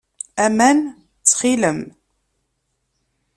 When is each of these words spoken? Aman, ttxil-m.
Aman, 0.45 0.77
ttxil-m. 1.13 1.79